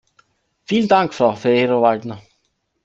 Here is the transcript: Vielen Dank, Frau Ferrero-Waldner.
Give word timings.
Vielen 0.65 0.87
Dank, 0.87 1.13
Frau 1.13 1.35
Ferrero-Waldner. 1.35 2.19